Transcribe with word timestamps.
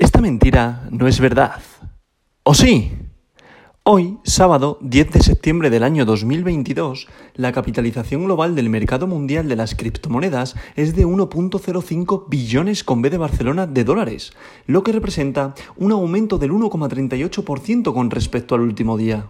Esta 0.00 0.22
mentira 0.22 0.88
no 0.90 1.08
es 1.08 1.20
verdad. 1.20 1.60
¿O 2.42 2.54
sí? 2.54 2.92
Hoy, 3.82 4.16
sábado 4.24 4.78
10 4.80 5.10
de 5.10 5.22
septiembre 5.22 5.68
del 5.68 5.82
año 5.82 6.06
2022, 6.06 7.06
la 7.34 7.52
capitalización 7.52 8.24
global 8.24 8.54
del 8.54 8.70
mercado 8.70 9.06
mundial 9.06 9.46
de 9.46 9.56
las 9.56 9.74
criptomonedas 9.74 10.56
es 10.74 10.96
de 10.96 11.06
1.05 11.06 12.30
billones 12.30 12.82
con 12.82 13.02
B 13.02 13.10
de 13.10 13.18
Barcelona 13.18 13.66
de 13.66 13.84
dólares, 13.84 14.32
lo 14.66 14.82
que 14.82 14.92
representa 14.92 15.54
un 15.76 15.92
aumento 15.92 16.38
del 16.38 16.52
1,38% 16.52 17.92
con 17.92 18.10
respecto 18.10 18.54
al 18.54 18.62
último 18.62 18.96
día. 18.96 19.28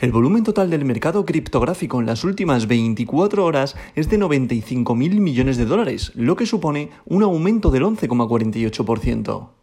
El 0.00 0.10
volumen 0.10 0.42
total 0.42 0.68
del 0.70 0.84
mercado 0.84 1.24
criptográfico 1.24 2.00
en 2.00 2.06
las 2.06 2.24
últimas 2.24 2.66
24 2.66 3.44
horas 3.44 3.76
es 3.94 4.10
de 4.10 4.18
95.000 4.18 5.20
millones 5.20 5.58
de 5.58 5.66
dólares, 5.66 6.10
lo 6.16 6.34
que 6.34 6.46
supone 6.46 6.90
un 7.06 7.22
aumento 7.22 7.70
del 7.70 7.84
11,48%. 7.84 9.59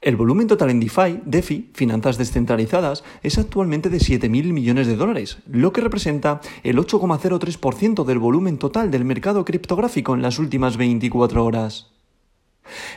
El 0.00 0.16
volumen 0.16 0.46
total 0.46 0.70
en 0.70 0.80
DeFi, 0.80 1.20
DeFi, 1.24 1.70
finanzas 1.72 2.18
descentralizadas, 2.18 3.04
es 3.22 3.38
actualmente 3.38 3.90
de 3.90 3.98
7.000 3.98 4.52
millones 4.52 4.86
de 4.86 4.96
dólares, 4.96 5.38
lo 5.46 5.72
que 5.72 5.80
representa 5.80 6.40
el 6.62 6.78
8,03% 6.78 8.04
del 8.04 8.18
volumen 8.18 8.58
total 8.58 8.90
del 8.90 9.04
mercado 9.04 9.44
criptográfico 9.44 10.14
en 10.14 10.22
las 10.22 10.38
últimas 10.38 10.76
24 10.76 11.44
horas. 11.44 11.93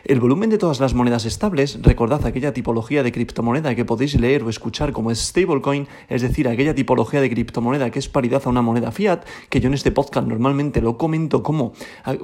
El 0.06 0.20
volumen 0.20 0.50
de 0.50 0.58
todas 0.58 0.80
las 0.80 0.94
monedas 0.94 1.26
estables, 1.26 1.80
recordad 1.82 2.26
aquella 2.26 2.54
tipología 2.54 3.04
de 3.04 3.12
criptomoneda 3.12 3.76
que 3.76 3.84
podéis 3.84 4.20
leer 4.20 4.44
o 4.44 4.50
escuchar 4.50 4.94
como 4.94 5.14
stablecoin, 5.14 5.88
es 6.08 6.22
decir, 6.22 6.48
aquella 6.48 6.74
tipología 6.74 7.20
de 7.20 7.30
criptomoneda 7.30 7.90
que 7.90 8.00
es 8.00 8.08
paridad 8.08 8.42
a 8.46 8.50
una 8.50 8.62
moneda 8.62 8.92
fiat, 8.92 9.26
que 9.50 9.60
yo 9.60 9.68
en 9.68 9.74
este 9.74 9.92
podcast 9.92 10.28
normalmente 10.28 10.82
lo 10.82 10.98
comento 10.98 11.44
como, 11.44 11.74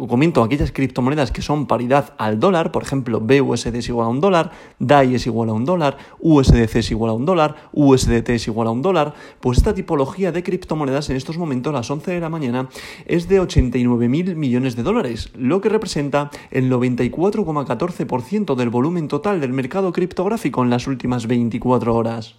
comento 0.08 0.44
aquellas 0.44 0.72
criptomonedas 0.72 1.32
que 1.32 1.42
son 1.42 1.68
paridad 1.68 2.14
al 2.18 2.40
dólar, 2.40 2.72
por 2.72 2.84
ejemplo, 2.84 3.20
BUSD 3.20 3.76
es 3.76 3.90
igual 3.90 4.08
a 4.08 4.10
un 4.10 4.22
dólar, 4.22 4.52
DAI 4.80 5.16
es 5.16 5.28
igual 5.28 5.50
a 5.50 5.54
un 5.54 5.66
dólar, 5.66 5.98
USDC 6.20 6.76
es 6.78 6.92
igual 6.92 7.10
a 7.12 7.14
un 7.14 7.26
dólar, 7.26 7.56
USDT 7.74 8.30
es 8.30 8.48
igual 8.48 8.68
a 8.68 8.72
un 8.72 8.82
dólar, 8.82 9.14
pues 9.42 9.58
esta 9.58 9.74
tipología 9.74 10.32
de 10.32 10.44
criptomonedas 10.44 11.10
en 11.10 11.18
estos 11.18 11.38
momentos, 11.38 11.72
a 11.72 11.78
las 11.78 11.92
11 11.92 12.12
de 12.12 12.20
la 12.20 12.30
mañana, 12.30 12.70
es 13.06 13.28
de 13.28 13.42
89.000 13.42 14.36
millones 14.36 14.76
de 14.76 14.84
dólares, 14.84 15.32
lo 15.36 15.60
que 15.60 15.70
representa 15.70 16.32
el 16.52 16.70
94 16.70 17.33
4,14% 17.34 18.56
del 18.56 18.70
volumen 18.70 19.08
total 19.08 19.42
del 19.42 19.54
mercado 19.54 19.92
criptográfico 19.92 20.64
en 20.64 20.70
las 20.70 20.86
últimas 20.86 21.26
24 21.26 21.96
horas. 21.96 22.36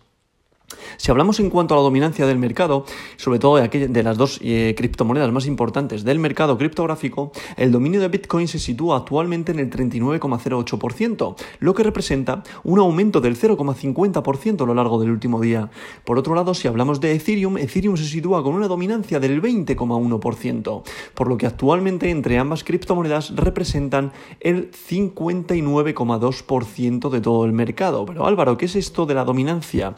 Si 0.97 1.11
hablamos 1.11 1.41
en 1.41 1.51
cuanto 1.51 1.75
a 1.75 1.77
la 1.77 1.83
dominancia 1.83 2.27
del 2.27 2.39
mercado, 2.39 2.87
sobre 3.17 3.39
todo 3.39 3.57
de, 3.57 4.03
las 4.03 4.17
dos 4.17 4.41
eh, 4.43 4.75
criptomonedas 4.77 5.31
más 5.33 5.47
importantes 5.47 6.05
del 6.05 6.19
mercado 6.19 6.57
criptográfico, 6.57 7.33
el 7.57 7.73
dominio 7.73 8.01
de 8.01 8.09
Bitcoin 8.09 8.49
se 8.49 8.59
sitúa 8.59 8.97
actualmente 8.99 9.53
en 9.53 9.59
el 9.59 9.71
39,08%, 9.71 11.37
lo 11.61 11.75
que 11.75 11.83
representa 11.83 12.43
un 12.63 12.79
aumento 12.79 13.21
del 13.21 13.39
0,50% 13.39 14.63
a 14.63 14.67
lo 14.67 14.75
largo 14.75 14.99
del 15.01 15.11
último 15.11 15.41
día. 15.41 15.71
Por 16.05 16.19
otro 16.19 16.35
lado, 16.35 16.55
si 16.55 16.69
hablamos 16.69 17.01
de 17.01 17.13
Ethereum, 17.13 17.59
Ethereum 17.59 17.97
se 17.97 18.05
sitúa 18.05 18.43
con 18.43 18.55
una 18.55 18.69
dominancia 18.69 19.21
del 19.21 19.43
20,1%, 19.43 20.83
por 21.15 21.29
lo 21.29 21.37
que 21.37 21.47
actualmente 21.47 22.11
entre 22.11 22.39
ambas 22.39 22.65
criptomonedas 22.65 23.37
representan 23.37 24.13
el 24.41 24.71
59,2% 24.71 27.11
de 27.11 27.21
todo 27.21 27.45
el 27.45 27.53
mercado. 27.53 28.07
Pero 28.07 28.27
Álvaro, 28.27 28.57
¿qué 28.57 28.65
es 28.67 28.77
esto 28.77 29.07
de 29.07 29.15
la 29.15 29.25
dominancia? 29.25 29.97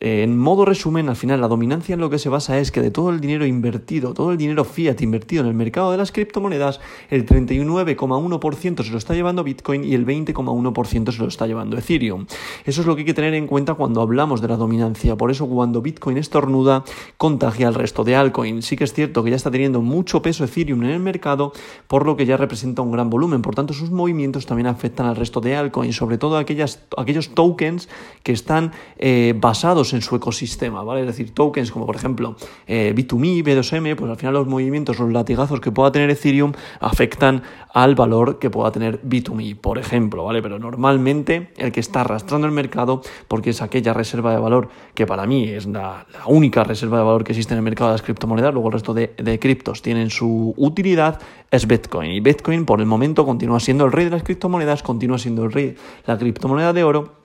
En 0.00 0.38
modo 0.38 0.64
resumen, 0.64 1.08
al 1.08 1.16
final 1.16 1.40
la 1.40 1.48
dominancia 1.48 1.94
en 1.94 2.00
lo 2.00 2.10
que 2.10 2.18
se 2.18 2.28
basa 2.28 2.58
es 2.58 2.70
que 2.72 2.80
de 2.80 2.90
todo 2.90 3.10
el 3.10 3.20
dinero 3.20 3.46
invertido, 3.46 4.14
todo 4.14 4.32
el 4.32 4.38
dinero 4.38 4.64
fiat 4.64 5.00
invertido 5.00 5.42
en 5.42 5.48
el 5.48 5.54
mercado 5.54 5.90
de 5.90 5.98
las 5.98 6.12
criptomonedas, 6.12 6.80
el 7.10 7.26
39,1% 7.26 8.82
se 8.82 8.90
lo 8.90 8.98
está 8.98 9.14
llevando 9.14 9.44
Bitcoin 9.44 9.84
y 9.84 9.94
el 9.94 10.06
20,1% 10.06 11.12
se 11.12 11.18
lo 11.18 11.28
está 11.28 11.46
llevando 11.46 11.76
Ethereum. 11.76 12.26
Eso 12.64 12.80
es 12.80 12.86
lo 12.86 12.94
que 12.94 13.02
hay 13.02 13.06
que 13.06 13.14
tener 13.14 13.34
en 13.34 13.46
cuenta 13.46 13.74
cuando 13.74 14.00
hablamos 14.00 14.40
de 14.40 14.48
la 14.48 14.56
dominancia. 14.56 15.16
Por 15.16 15.30
eso 15.30 15.46
cuando 15.46 15.82
Bitcoin 15.82 16.16
estornuda, 16.16 16.84
contagia 17.16 17.68
al 17.68 17.74
resto 17.74 18.04
de 18.04 18.16
altcoin. 18.16 18.62
Sí 18.62 18.76
que 18.76 18.84
es 18.84 18.92
cierto 18.92 19.22
que 19.22 19.30
ya 19.30 19.36
está 19.36 19.50
teniendo 19.50 19.80
mucho 19.80 20.22
peso 20.22 20.44
Ethereum 20.44 20.82
en 20.84 20.90
el 20.90 21.00
mercado, 21.00 21.52
por 21.86 22.06
lo 22.06 22.16
que 22.16 22.26
ya 22.26 22.36
representa 22.36 22.82
un 22.82 22.92
gran 22.92 23.10
volumen. 23.10 23.42
Por 23.42 23.54
tanto, 23.54 23.74
sus 23.74 23.90
movimientos 23.90 24.46
también 24.46 24.66
afectan 24.66 25.06
al 25.06 25.16
resto 25.16 25.40
de 25.40 25.56
altcoins, 25.56 25.96
sobre 25.96 26.18
todo 26.18 26.36
aquellas, 26.36 26.80
aquellos 26.96 27.34
tokens 27.34 27.88
que 28.22 28.32
están 28.32 28.72
eh, 28.98 29.34
basados 29.36 29.83
en 29.92 30.02
su 30.02 30.16
ecosistema, 30.16 30.82
¿vale? 30.82 31.02
Es 31.02 31.06
decir, 31.06 31.32
tokens 31.32 31.70
como 31.70 31.86
por 31.86 31.96
ejemplo 31.96 32.36
eh, 32.66 32.94
B2Me, 32.96 33.44
B2M, 33.44 33.96
pues 33.96 34.10
al 34.10 34.16
final 34.16 34.34
los 34.34 34.46
movimientos, 34.46 34.98
los 34.98 35.12
latigazos 35.12 35.60
que 35.60 35.70
pueda 35.70 35.92
tener 35.92 36.10
Ethereum 36.10 36.52
afectan 36.80 37.42
al 37.72 37.94
valor 37.94 38.38
que 38.38 38.50
pueda 38.50 38.70
tener 38.70 39.02
B2Me, 39.02 39.56
por 39.56 39.78
ejemplo, 39.78 40.24
¿vale? 40.24 40.40
Pero 40.42 40.58
normalmente 40.58 41.50
el 41.56 41.72
que 41.72 41.80
está 41.80 42.02
arrastrando 42.02 42.46
el 42.46 42.52
mercado, 42.52 43.02
porque 43.28 43.50
es 43.50 43.62
aquella 43.62 43.92
reserva 43.92 44.32
de 44.32 44.38
valor 44.38 44.68
que 44.94 45.06
para 45.06 45.26
mí 45.26 45.48
es 45.48 45.66
la, 45.66 46.06
única 46.26 46.64
reserva 46.64 46.98
de 46.98 47.04
valor 47.04 47.24
que 47.24 47.32
existe 47.32 47.52
en 47.52 47.58
el 47.58 47.64
mercado 47.64 47.90
de 47.90 47.94
las 47.94 48.02
criptomonedas, 48.02 48.54
luego 48.54 48.68
el 48.68 48.74
resto 48.74 48.94
de, 48.94 49.14
de 49.16 49.38
criptos 49.38 49.82
tienen 49.82 50.10
su 50.10 50.54
utilidad, 50.56 51.20
es 51.50 51.66
Bitcoin. 51.66 52.12
Y 52.12 52.20
Bitcoin 52.20 52.64
por 52.64 52.80
el 52.80 52.86
momento 52.86 53.26
continúa 53.26 53.60
siendo 53.60 53.84
el 53.84 53.92
rey 53.92 54.04
de 54.04 54.12
las 54.12 54.22
criptomonedas, 54.22 54.82
continúa 54.82 55.18
siendo 55.18 55.44
el 55.44 55.52
rey 55.52 55.76
la 56.06 56.16
criptomoneda 56.16 56.72
de 56.72 56.84
oro 56.84 57.23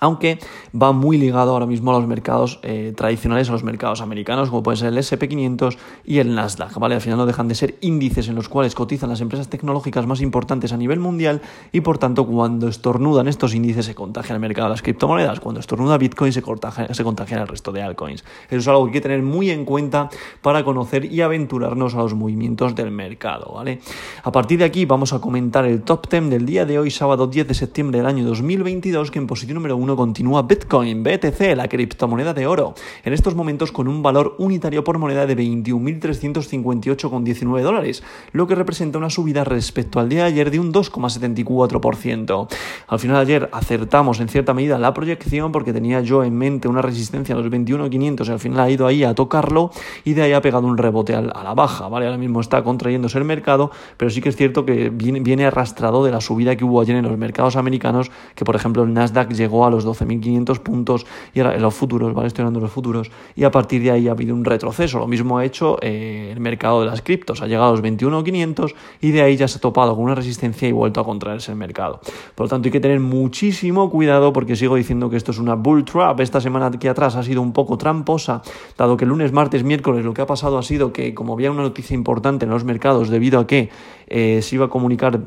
aunque 0.00 0.38
va 0.80 0.92
muy 0.92 1.18
ligado 1.18 1.52
ahora 1.52 1.66
mismo 1.66 1.90
a 1.90 1.98
los 1.98 2.06
mercados 2.06 2.60
eh, 2.62 2.92
tradicionales, 2.96 3.48
a 3.48 3.52
los 3.52 3.64
mercados 3.64 4.00
americanos, 4.00 4.50
como 4.50 4.62
puede 4.62 4.76
ser 4.76 4.88
el 4.88 4.98
SP500 4.98 5.76
y 6.04 6.18
el 6.18 6.34
Nasdaq, 6.34 6.78
¿vale? 6.78 6.94
Al 6.94 7.00
final 7.00 7.18
no 7.18 7.26
dejan 7.26 7.48
de 7.48 7.54
ser 7.54 7.76
índices 7.80 8.28
en 8.28 8.34
los 8.34 8.48
cuales 8.48 8.74
cotizan 8.74 9.10
las 9.10 9.20
empresas 9.20 9.48
tecnológicas 9.48 10.06
más 10.06 10.20
importantes 10.20 10.72
a 10.72 10.76
nivel 10.76 11.00
mundial 11.00 11.40
y 11.72 11.80
por 11.80 11.98
tanto 11.98 12.26
cuando 12.26 12.68
estornudan 12.68 13.28
estos 13.28 13.54
índices 13.54 13.86
se 13.86 13.94
contagia 13.94 14.34
el 14.34 14.40
mercado 14.40 14.68
de 14.68 14.72
las 14.72 14.82
criptomonedas, 14.82 15.40
cuando 15.40 15.60
estornuda 15.60 15.98
Bitcoin 15.98 16.32
se 16.32 16.42
contagia, 16.42 16.92
se 16.94 17.02
el 17.02 17.48
resto 17.48 17.72
de 17.72 17.82
altcoins. 17.82 18.24
Eso 18.48 18.58
es 18.58 18.68
algo 18.68 18.84
que 18.84 18.90
hay 18.90 18.92
que 18.94 19.00
tener 19.00 19.22
muy 19.22 19.50
en 19.50 19.64
cuenta 19.64 20.08
para 20.42 20.64
conocer 20.64 21.04
y 21.04 21.20
aventurarnos 21.20 21.94
a 21.94 21.98
los 21.98 22.14
movimientos 22.14 22.74
del 22.74 22.90
mercado, 22.90 23.52
¿vale? 23.54 23.80
A 24.22 24.32
partir 24.32 24.58
de 24.58 24.64
aquí 24.64 24.84
vamos 24.84 25.12
a 25.12 25.20
comentar 25.20 25.64
el 25.64 25.82
top 25.82 26.08
10 26.08 26.30
del 26.30 26.46
día 26.46 26.64
de 26.64 26.78
hoy, 26.78 26.90
sábado 26.90 27.26
10 27.26 27.48
de 27.48 27.54
septiembre 27.54 27.98
del 27.98 28.06
año 28.06 28.24
2022, 28.24 29.10
que 29.10 29.18
en 29.18 29.26
posición 29.26 29.56
número 29.56 29.76
1 29.76 29.87
continúa 29.96 30.42
Bitcoin, 30.42 31.02
BTC, 31.02 31.56
la 31.56 31.66
criptomoneda 31.68 32.34
de 32.34 32.46
oro, 32.46 32.74
en 33.04 33.12
estos 33.12 33.34
momentos 33.34 33.72
con 33.72 33.88
un 33.88 34.02
valor 34.02 34.36
unitario 34.38 34.84
por 34.84 34.98
moneda 34.98 35.26
de 35.26 35.36
21.358,19 35.36 37.62
dólares, 37.62 38.02
lo 38.32 38.46
que 38.46 38.54
representa 38.54 38.98
una 38.98 39.10
subida 39.10 39.44
respecto 39.44 40.00
al 40.00 40.08
día 40.08 40.24
de 40.24 40.28
ayer 40.28 40.50
de 40.50 40.60
un 40.60 40.72
2,74%. 40.72 42.48
Al 42.86 42.98
final 42.98 43.16
de 43.16 43.22
ayer 43.22 43.48
acertamos 43.52 44.20
en 44.20 44.28
cierta 44.28 44.54
medida 44.54 44.78
la 44.78 44.94
proyección 44.94 45.52
porque 45.52 45.72
tenía 45.72 46.00
yo 46.00 46.24
en 46.24 46.36
mente 46.36 46.68
una 46.68 46.82
resistencia 46.82 47.34
a 47.34 47.38
los 47.38 47.50
21.500 47.50 48.28
y 48.28 48.30
al 48.30 48.38
final 48.38 48.60
ha 48.60 48.70
ido 48.70 48.86
ahí 48.86 49.04
a 49.04 49.14
tocarlo 49.14 49.70
y 50.04 50.14
de 50.14 50.22
ahí 50.22 50.32
ha 50.32 50.40
pegado 50.40 50.66
un 50.66 50.78
rebote 50.78 51.14
a 51.14 51.20
la 51.20 51.54
baja, 51.54 51.88
¿vale? 51.88 52.06
Ahora 52.06 52.18
mismo 52.18 52.40
está 52.40 52.62
contrayéndose 52.62 53.18
el 53.18 53.24
mercado, 53.24 53.70
pero 53.96 54.10
sí 54.10 54.20
que 54.20 54.28
es 54.28 54.36
cierto 54.36 54.64
que 54.64 54.90
viene, 54.90 55.20
viene 55.20 55.46
arrastrado 55.46 56.04
de 56.04 56.10
la 56.10 56.20
subida 56.20 56.56
que 56.56 56.64
hubo 56.64 56.80
ayer 56.80 56.96
en 56.96 57.04
los 57.04 57.18
mercados 57.18 57.56
americanos, 57.56 58.10
que 58.34 58.44
por 58.44 58.56
ejemplo 58.56 58.82
el 58.82 58.92
Nasdaq 58.92 59.32
llegó 59.32 59.66
a 59.66 59.70
los 59.70 59.77
12.500 59.86 60.60
puntos 60.60 61.06
y 61.34 61.40
ahora 61.40 61.54
en 61.54 61.62
los 61.62 61.74
futuros, 61.74 62.14
¿vale? 62.14 62.28
Estoy 62.28 62.42
hablando 62.42 62.60
de 62.60 62.64
los 62.64 62.72
futuros, 62.72 63.10
y 63.34 63.44
a 63.44 63.50
partir 63.50 63.82
de 63.82 63.90
ahí 63.90 64.08
ha 64.08 64.12
habido 64.12 64.34
un 64.34 64.44
retroceso. 64.44 64.98
Lo 64.98 65.06
mismo 65.06 65.38
ha 65.38 65.44
hecho 65.44 65.78
eh, 65.82 66.30
el 66.32 66.40
mercado 66.40 66.80
de 66.80 66.86
las 66.86 67.02
criptos, 67.02 67.42
ha 67.42 67.46
llegado 67.46 67.68
a 67.68 67.70
los 67.72 67.82
21.500 67.82 68.74
y 69.00 69.10
de 69.10 69.22
ahí 69.22 69.36
ya 69.36 69.48
se 69.48 69.58
ha 69.58 69.60
topado 69.60 69.94
con 69.94 70.04
una 70.04 70.14
resistencia 70.14 70.68
y 70.68 70.72
vuelto 70.72 71.00
a 71.00 71.04
contraerse 71.04 71.52
el 71.52 71.58
mercado. 71.58 72.00
Por 72.34 72.46
lo 72.46 72.50
tanto, 72.50 72.68
hay 72.68 72.72
que 72.72 72.80
tener 72.80 73.00
muchísimo 73.00 73.90
cuidado 73.90 74.32
porque 74.32 74.56
sigo 74.56 74.76
diciendo 74.76 75.10
que 75.10 75.16
esto 75.16 75.32
es 75.32 75.38
una 75.38 75.54
bull 75.54 75.84
trap. 75.84 76.20
Esta 76.20 76.40
semana 76.40 76.66
aquí 76.66 76.88
atrás 76.88 77.16
ha 77.16 77.22
sido 77.22 77.42
un 77.42 77.52
poco 77.52 77.78
tramposa, 77.78 78.42
dado 78.76 78.96
que 78.96 79.06
lunes, 79.06 79.32
martes, 79.32 79.64
miércoles 79.64 80.04
lo 80.04 80.14
que 80.14 80.22
ha 80.22 80.26
pasado 80.26 80.58
ha 80.58 80.62
sido 80.62 80.92
que, 80.92 81.14
como 81.14 81.32
había 81.32 81.50
una 81.50 81.62
noticia 81.62 81.94
importante 81.94 82.44
en 82.44 82.50
los 82.50 82.64
mercados 82.64 83.08
debido 83.08 83.40
a 83.40 83.46
que 83.46 83.70
eh, 84.08 84.40
se 84.42 84.56
iba 84.56 84.66
a 84.66 84.68
comunicar 84.68 85.20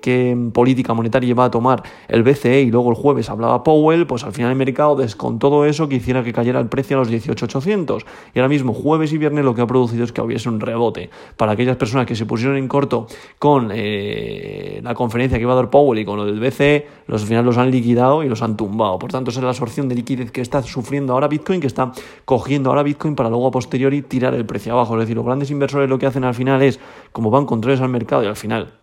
qué 0.00 0.36
política 0.52 0.94
monetaria 0.94 1.30
iba 1.30 1.44
a 1.44 1.50
tomar 1.50 1.82
el 2.08 2.22
BCE 2.22 2.62
y 2.62 2.70
luego 2.70 2.90
el 2.90 2.96
jueves 2.96 3.30
hablaba 3.30 3.62
Powell, 3.62 4.06
pues 4.06 4.24
al 4.24 4.32
final 4.32 4.50
el 4.50 4.56
mercado 4.56 4.96
descontó 4.96 5.64
eso 5.64 5.88
que 5.88 5.96
hiciera 5.96 6.22
que 6.24 6.32
cayera 6.32 6.60
el 6.60 6.68
precio 6.68 6.96
a 6.96 7.00
los 7.00 7.10
18.800. 7.10 8.04
Y 8.34 8.38
ahora 8.38 8.48
mismo, 8.48 8.72
jueves 8.72 9.12
y 9.12 9.18
viernes, 9.18 9.44
lo 9.44 9.54
que 9.54 9.62
ha 9.62 9.66
producido 9.66 10.04
es 10.04 10.12
que 10.12 10.20
hubiese 10.20 10.48
un 10.48 10.60
rebote. 10.60 11.10
Para 11.36 11.52
aquellas 11.52 11.76
personas 11.76 12.06
que 12.06 12.14
se 12.14 12.26
pusieron 12.26 12.56
en 12.56 12.68
corto 12.68 13.06
con 13.38 13.70
eh, 13.72 14.80
la 14.82 14.94
conferencia 14.94 15.38
que 15.38 15.42
iba 15.42 15.52
a 15.52 15.56
dar 15.56 15.70
Powell 15.70 16.00
y 16.00 16.04
con 16.04 16.16
lo 16.16 16.24
del 16.24 16.40
BCE, 16.40 16.86
los 17.06 17.22
al 17.22 17.28
final 17.28 17.44
los 17.44 17.58
han 17.58 17.70
liquidado 17.70 18.22
y 18.22 18.28
los 18.28 18.42
han 18.42 18.56
tumbado. 18.56 18.98
Por 18.98 19.10
tanto, 19.10 19.30
esa 19.30 19.40
es 19.40 19.44
la 19.44 19.50
absorción 19.50 19.88
de 19.88 19.94
liquidez 19.94 20.30
que 20.30 20.40
está 20.40 20.62
sufriendo 20.62 21.12
ahora 21.12 21.28
Bitcoin, 21.28 21.60
que 21.60 21.66
está 21.66 21.92
cogiendo 22.24 22.70
ahora 22.70 22.82
Bitcoin 22.82 23.14
para 23.14 23.28
luego 23.28 23.48
a 23.48 23.50
posteriori 23.50 24.02
tirar 24.02 24.34
el 24.34 24.46
precio 24.46 24.72
abajo. 24.72 24.94
Es 24.94 25.00
decir, 25.00 25.16
los 25.16 25.24
grandes 25.24 25.50
inversores 25.50 25.88
lo 25.88 25.98
que 25.98 26.06
hacen 26.06 26.24
al 26.24 26.34
final 26.34 26.62
es, 26.62 26.80
como 27.12 27.30
van 27.30 27.46
controles 27.46 27.80
al 27.80 27.88
mercado 27.88 28.21
al 28.26 28.36
final 28.36 28.74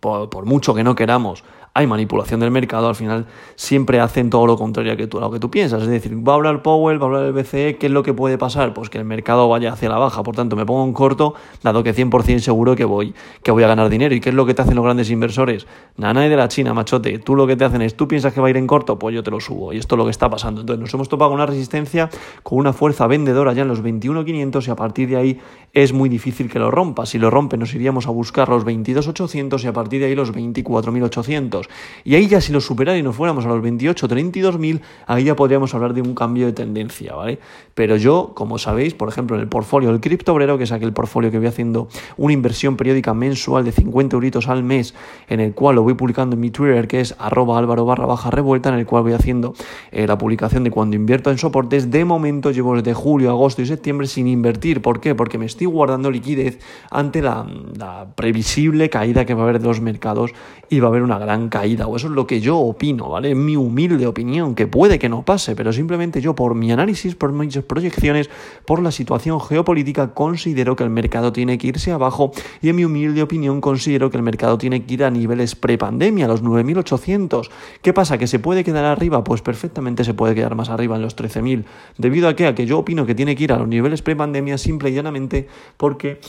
por, 0.00 0.44
mucho 0.44 0.74
que 0.74 0.84
no 0.84 0.94
queramos, 0.94 1.42
hay 1.76 1.86
manipulación 1.86 2.40
del 2.40 2.50
mercado, 2.50 2.88
al 2.88 2.94
final 2.94 3.26
siempre 3.54 4.00
hacen 4.00 4.30
todo 4.30 4.46
lo 4.46 4.56
contrario 4.56 4.94
a, 4.94 4.96
que 4.96 5.06
tú, 5.06 5.18
a 5.18 5.20
lo 5.20 5.30
que 5.30 5.38
tú 5.38 5.50
piensas. 5.50 5.82
Es 5.82 5.88
decir, 5.88 6.16
va 6.26 6.32
a 6.32 6.36
hablar 6.36 6.62
Powell, 6.62 6.98
va 6.98 7.02
a 7.02 7.06
hablar 7.08 7.24
el 7.26 7.32
BCE, 7.34 7.76
¿qué 7.76 7.86
es 7.86 7.92
lo 7.92 8.02
que 8.02 8.14
puede 8.14 8.38
pasar? 8.38 8.72
Pues 8.72 8.88
que 8.88 8.96
el 8.96 9.04
mercado 9.04 9.46
vaya 9.46 9.74
hacia 9.74 9.90
la 9.90 9.98
baja, 9.98 10.22
por 10.22 10.34
tanto 10.34 10.56
me 10.56 10.64
pongo 10.64 10.84
en 10.84 10.94
corto, 10.94 11.34
dado 11.62 11.82
que 11.82 11.94
100% 11.94 12.38
seguro 12.38 12.76
que 12.76 12.86
voy, 12.86 13.12
que 13.42 13.50
voy 13.50 13.62
a 13.62 13.66
ganar 13.66 13.90
dinero. 13.90 14.14
¿Y 14.14 14.20
qué 14.20 14.30
es 14.30 14.34
lo 14.34 14.46
que 14.46 14.54
te 14.54 14.62
hacen 14.62 14.74
los 14.74 14.84
grandes 14.84 15.10
inversores? 15.10 15.66
Nana 15.98 16.22
de 16.22 16.34
la 16.34 16.48
China, 16.48 16.72
machote, 16.72 17.18
tú 17.18 17.36
lo 17.36 17.46
que 17.46 17.56
te 17.56 17.66
hacen 17.66 17.82
es, 17.82 17.94
tú 17.94 18.08
piensas 18.08 18.32
que 18.32 18.40
va 18.40 18.46
a 18.46 18.50
ir 18.50 18.56
en 18.56 18.66
corto, 18.66 18.98
pues 18.98 19.14
yo 19.14 19.22
te 19.22 19.30
lo 19.30 19.38
subo. 19.38 19.74
Y 19.74 19.76
esto 19.76 19.96
es 19.96 19.98
lo 19.98 20.04
que 20.04 20.12
está 20.12 20.30
pasando. 20.30 20.62
Entonces 20.62 20.80
nos 20.80 20.94
hemos 20.94 21.10
topado 21.10 21.32
con 21.32 21.36
una 21.36 21.46
resistencia, 21.46 22.08
con 22.42 22.56
una 22.56 22.72
fuerza 22.72 23.06
vendedora 23.06 23.52
ya 23.52 23.62
en 23.62 23.68
los 23.68 23.82
21.500 23.82 24.66
y 24.66 24.70
a 24.70 24.76
partir 24.76 25.10
de 25.10 25.16
ahí 25.16 25.40
es 25.74 25.92
muy 25.92 26.08
difícil 26.08 26.50
que 26.50 26.58
lo 26.58 26.70
rompa. 26.70 27.04
Si 27.04 27.18
lo 27.18 27.28
rompe 27.28 27.58
nos 27.58 27.74
iríamos 27.74 28.06
a 28.06 28.10
buscar 28.10 28.48
los 28.48 28.64
22.800 28.64 29.62
y 29.62 29.66
a 29.66 29.74
partir 29.74 30.00
de 30.00 30.06
ahí 30.06 30.14
los 30.14 30.32
24.800. 30.32 31.65
Y 32.04 32.14
ahí 32.14 32.28
ya 32.28 32.40
si 32.40 32.52
lo 32.52 32.60
superara 32.60 32.98
y 32.98 33.02
nos 33.02 33.16
fuéramos 33.16 33.44
a 33.44 33.48
los 33.48 33.62
28, 33.62 34.08
32.000, 34.08 34.80
ahí 35.06 35.24
ya 35.24 35.36
podríamos 35.36 35.74
hablar 35.74 35.94
de 35.94 36.02
un 36.02 36.14
cambio 36.14 36.46
de 36.46 36.52
tendencia, 36.52 37.14
¿vale? 37.14 37.38
Pero 37.74 37.96
yo, 37.96 38.32
como 38.34 38.58
sabéis, 38.58 38.94
por 38.94 39.08
ejemplo, 39.08 39.36
en 39.36 39.42
el 39.42 39.48
portfolio 39.48 39.90
del 39.90 40.00
criptobrero, 40.00 40.56
que 40.56 40.64
es 40.64 40.72
aquel 40.72 40.92
portfolio 40.92 41.30
que 41.30 41.38
voy 41.38 41.46
haciendo 41.46 41.88
una 42.16 42.32
inversión 42.32 42.76
periódica 42.76 43.12
mensual 43.12 43.64
de 43.64 43.72
50 43.72 44.16
euritos 44.16 44.48
al 44.48 44.62
mes, 44.62 44.94
en 45.28 45.40
el 45.40 45.52
cual 45.52 45.76
lo 45.76 45.82
voy 45.82 45.94
publicando 45.94 46.34
en 46.34 46.40
mi 46.40 46.50
Twitter, 46.50 46.88
que 46.88 47.00
es 47.00 47.14
arroba 47.18 47.58
álvaro 47.58 47.84
barra 47.84 48.06
baja 48.06 48.30
revuelta, 48.30 48.70
en 48.70 48.76
el 48.76 48.86
cual 48.86 49.02
voy 49.02 49.12
haciendo 49.12 49.54
eh, 49.92 50.06
la 50.06 50.16
publicación 50.16 50.64
de 50.64 50.70
cuando 50.70 50.96
invierto 50.96 51.30
en 51.30 51.38
soportes. 51.38 51.90
De 51.90 52.04
momento 52.04 52.50
llevo 52.50 52.76
desde 52.76 52.94
julio, 52.94 53.30
agosto 53.30 53.62
y 53.62 53.66
septiembre 53.66 54.06
sin 54.06 54.26
invertir. 54.26 54.80
¿Por 54.80 55.00
qué? 55.00 55.14
Porque 55.14 55.38
me 55.38 55.46
estoy 55.46 55.66
guardando 55.66 56.10
liquidez 56.10 56.58
ante 56.90 57.22
la, 57.22 57.46
la 57.76 58.06
previsible 58.14 58.90
caída 58.90 59.24
que 59.24 59.34
va 59.34 59.42
a 59.42 59.44
haber 59.44 59.60
de 59.60 59.66
los 59.66 59.80
mercados 59.80 60.32
y 60.68 60.80
va 60.80 60.88
a 60.88 60.90
haber 60.90 61.02
una 61.02 61.18
gran 61.18 61.48
caída. 61.56 61.86
O 61.86 61.96
eso 61.96 62.08
es 62.08 62.12
lo 62.12 62.26
que 62.26 62.42
yo 62.42 62.58
opino, 62.58 63.08
¿vale? 63.08 63.30
Es 63.30 63.36
mi 63.36 63.56
humilde 63.56 64.06
opinión, 64.06 64.54
que 64.54 64.66
puede 64.66 64.98
que 64.98 65.08
no 65.08 65.22
pase, 65.22 65.56
pero 65.56 65.72
simplemente 65.72 66.20
yo 66.20 66.34
por 66.34 66.54
mi 66.54 66.70
análisis, 66.70 67.14
por 67.14 67.32
mis 67.32 67.56
proyecciones, 67.58 68.28
por 68.66 68.82
la 68.82 68.90
situación 68.90 69.40
geopolítica, 69.40 70.12
considero 70.12 70.76
que 70.76 70.84
el 70.84 70.90
mercado 70.90 71.32
tiene 71.32 71.56
que 71.56 71.68
irse 71.68 71.92
abajo 71.92 72.32
y 72.60 72.68
en 72.68 72.76
mi 72.76 72.84
humilde 72.84 73.22
opinión 73.22 73.62
considero 73.62 74.10
que 74.10 74.18
el 74.18 74.22
mercado 74.22 74.58
tiene 74.58 74.84
que 74.84 74.92
ir 74.92 75.04
a 75.04 75.10
niveles 75.10 75.54
prepandemia, 75.54 76.28
los 76.28 76.42
9.800. 76.42 77.48
¿Qué 77.80 77.94
pasa? 77.94 78.18
¿Que 78.18 78.26
se 78.26 78.38
puede 78.38 78.62
quedar 78.62 78.84
arriba? 78.84 79.24
Pues 79.24 79.40
perfectamente 79.40 80.04
se 80.04 80.12
puede 80.12 80.34
quedar 80.34 80.56
más 80.56 80.68
arriba 80.68 80.96
en 80.96 81.02
los 81.02 81.16
13.000. 81.16 81.64
¿Debido 81.96 82.28
a 82.28 82.36
qué? 82.36 82.48
A 82.48 82.54
que 82.54 82.66
yo 82.66 82.80
opino 82.80 83.06
que 83.06 83.14
tiene 83.14 83.34
que 83.34 83.44
ir 83.44 83.52
a 83.54 83.58
los 83.58 83.66
niveles 83.66 84.02
prepandemia 84.02 84.58
simple 84.58 84.90
y 84.90 84.94
llanamente 84.94 85.48
porque 85.78 86.20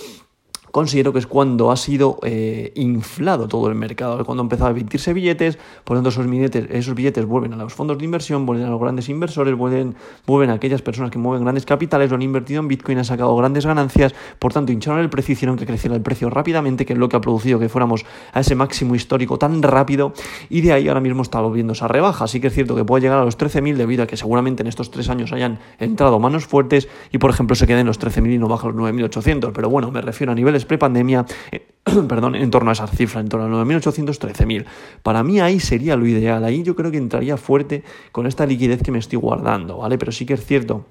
considero 0.77 1.11
que 1.11 1.17
es 1.17 1.25
cuando 1.25 1.71
ha 1.71 1.75
sido 1.75 2.19
eh, 2.21 2.71
inflado 2.75 3.47
todo 3.47 3.67
el 3.67 3.73
mercado, 3.73 4.23
cuando 4.23 4.43
ha 4.43 4.45
empezado 4.45 4.67
a 4.67 4.71
emitirse 4.73 5.11
billetes, 5.11 5.57
por 5.83 5.97
lo 5.97 6.03
tanto 6.03 6.09
esos 6.09 6.95
billetes, 6.95 7.25
vuelven 7.25 7.53
a 7.53 7.55
los 7.55 7.73
fondos 7.73 7.97
de 7.97 8.05
inversión, 8.05 8.45
vuelven 8.45 8.67
a 8.67 8.69
los 8.69 8.79
grandes 8.79 9.09
inversores, 9.09 9.55
vuelven, 9.55 9.95
vuelven 10.27 10.51
a 10.51 10.53
aquellas 10.53 10.83
personas 10.83 11.09
que 11.09 11.17
mueven 11.17 11.41
grandes 11.41 11.65
capitales, 11.65 12.11
lo 12.11 12.15
han 12.17 12.21
invertido 12.21 12.59
en 12.59 12.67
Bitcoin, 12.67 12.99
han 12.99 13.05
sacado 13.05 13.35
grandes 13.35 13.65
ganancias, 13.65 14.13
por 14.37 14.53
tanto 14.53 14.71
hincharon 14.71 14.99
el 14.99 15.09
precio, 15.09 15.33
hicieron 15.33 15.57
que 15.57 15.65
creciera 15.65 15.95
el 15.95 16.03
precio 16.03 16.29
rápidamente, 16.29 16.85
que 16.85 16.93
es 16.93 16.99
lo 16.99 17.09
que 17.09 17.15
ha 17.15 17.21
producido 17.21 17.57
que 17.57 17.69
fuéramos 17.69 18.05
a 18.31 18.41
ese 18.41 18.53
máximo 18.53 18.93
histórico 18.93 19.39
tan 19.39 19.63
rápido, 19.63 20.13
y 20.47 20.61
de 20.61 20.73
ahí 20.73 20.87
ahora 20.89 21.01
mismo 21.01 21.23
está 21.23 21.41
volviendo 21.41 21.73
esa 21.73 21.87
rebaja, 21.87 22.25
así 22.25 22.39
que 22.39 22.47
es 22.47 22.53
cierto 22.53 22.75
que 22.75 22.85
puede 22.85 23.01
llegar 23.01 23.17
a 23.17 23.25
los 23.25 23.35
13.000 23.35 23.77
debido 23.77 24.03
a 24.03 24.05
que 24.05 24.15
seguramente 24.15 24.61
en 24.61 24.67
estos 24.67 24.91
tres 24.91 25.09
años 25.09 25.33
hayan 25.33 25.57
entrado 25.79 26.19
manos 26.19 26.45
fuertes 26.45 26.87
y 27.11 27.17
por 27.17 27.31
ejemplo 27.31 27.55
se 27.55 27.65
queden 27.65 27.87
los 27.87 27.99
13.000 27.99 28.35
y 28.35 28.37
no 28.37 28.47
baja 28.47 28.67
los 28.67 28.75
9.800, 28.75 29.53
pero 29.55 29.71
bueno, 29.71 29.89
me 29.89 30.01
refiero 30.01 30.33
a 30.33 30.35
niveles 30.35 30.66
prepandemia, 30.67 31.25
eh, 31.51 31.67
perdón, 32.07 32.35
en 32.35 32.51
torno 32.51 32.69
a 32.69 32.73
esa 32.73 32.87
cifra, 32.87 33.21
en 33.21 33.29
torno 33.29 33.59
a 33.59 33.65
9.800, 33.65 34.19
13.000. 34.19 34.65
Para 35.03 35.23
mí 35.23 35.39
ahí 35.39 35.59
sería 35.59 35.95
lo 35.95 36.05
ideal, 36.05 36.43
ahí 36.43 36.63
yo 36.63 36.75
creo 36.75 36.91
que 36.91 36.97
entraría 36.97 37.37
fuerte 37.37 37.83
con 38.11 38.27
esta 38.27 38.45
liquidez 38.45 38.81
que 38.83 38.91
me 38.91 38.99
estoy 38.99 39.17
guardando, 39.17 39.77
¿vale? 39.77 39.97
Pero 39.97 40.11
sí 40.11 40.25
que 40.25 40.33
es 40.33 40.45
cierto 40.45 40.85